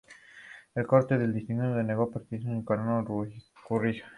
[0.73, 4.03] La corte del distrito le denegó la petición, y Cano recurrió.